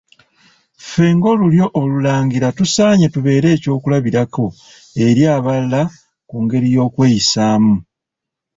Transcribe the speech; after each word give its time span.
Ffe 0.85 1.05
ng'Olulyo 1.15 1.65
Olulangira 1.81 2.47
tusaanye 2.57 3.07
tubeere 3.13 3.47
eky'okulabirako 3.55 4.45
eri 5.05 5.23
abalala 5.35 5.81
ku 6.29 6.35
ngeri 6.43 6.69
y'okweyisaamu. 6.75 7.73